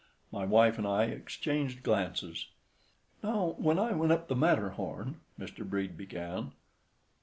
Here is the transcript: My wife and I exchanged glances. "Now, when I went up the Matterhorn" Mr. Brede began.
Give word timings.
My 0.31 0.45
wife 0.45 0.79
and 0.79 0.87
I 0.87 1.03
exchanged 1.03 1.83
glances. 1.83 2.47
"Now, 3.21 3.53
when 3.59 3.77
I 3.77 3.91
went 3.91 4.11
up 4.11 4.29
the 4.29 4.35
Matterhorn" 4.35 5.19
Mr. 5.39 5.63
Brede 5.63 5.95
began. 5.95 6.53